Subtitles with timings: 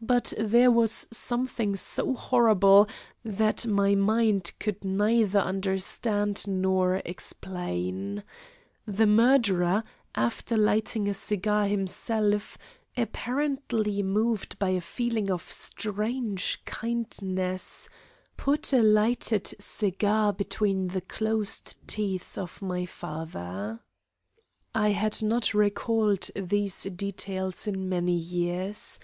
[0.00, 2.88] But there was something so horrible
[3.24, 8.24] that my mind could neither understand nor explain:
[8.88, 9.84] the murderer,
[10.16, 12.58] after lighting a cigar himself,
[12.96, 17.88] apparently moved by a feeling of strange kindness,
[18.36, 23.78] put a lighted cigar between the closed teeth of my father.
[24.74, 28.98] I had not recalled these details in many years.